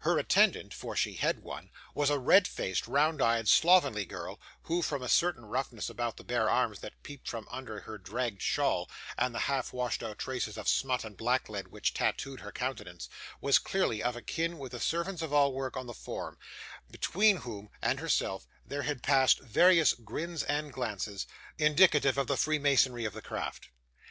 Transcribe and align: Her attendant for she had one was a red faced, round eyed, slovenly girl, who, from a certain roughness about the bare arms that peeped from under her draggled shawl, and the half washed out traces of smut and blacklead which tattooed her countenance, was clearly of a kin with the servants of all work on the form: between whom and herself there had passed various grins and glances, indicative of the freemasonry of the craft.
Her 0.00 0.18
attendant 0.18 0.74
for 0.74 0.94
she 0.94 1.14
had 1.14 1.40
one 1.42 1.70
was 1.94 2.10
a 2.10 2.18
red 2.18 2.46
faced, 2.46 2.86
round 2.86 3.22
eyed, 3.22 3.48
slovenly 3.48 4.04
girl, 4.04 4.38
who, 4.64 4.82
from 4.82 5.00
a 5.02 5.08
certain 5.08 5.46
roughness 5.46 5.88
about 5.88 6.18
the 6.18 6.22
bare 6.22 6.50
arms 6.50 6.80
that 6.80 7.02
peeped 7.02 7.26
from 7.26 7.48
under 7.50 7.80
her 7.80 7.96
draggled 7.96 8.42
shawl, 8.42 8.90
and 9.16 9.34
the 9.34 9.38
half 9.48 9.72
washed 9.72 10.02
out 10.02 10.18
traces 10.18 10.58
of 10.58 10.68
smut 10.68 11.02
and 11.02 11.16
blacklead 11.16 11.68
which 11.68 11.94
tattooed 11.94 12.40
her 12.40 12.52
countenance, 12.52 13.08
was 13.40 13.58
clearly 13.58 14.02
of 14.02 14.16
a 14.16 14.20
kin 14.20 14.58
with 14.58 14.72
the 14.72 14.80
servants 14.80 15.22
of 15.22 15.32
all 15.32 15.54
work 15.54 15.78
on 15.78 15.86
the 15.86 15.94
form: 15.94 16.36
between 16.90 17.38
whom 17.38 17.70
and 17.80 18.00
herself 18.00 18.46
there 18.66 18.82
had 18.82 19.02
passed 19.02 19.40
various 19.40 19.94
grins 19.94 20.42
and 20.42 20.74
glances, 20.74 21.26
indicative 21.56 22.18
of 22.18 22.26
the 22.26 22.36
freemasonry 22.36 23.06
of 23.06 23.14
the 23.14 23.22
craft. 23.22 23.70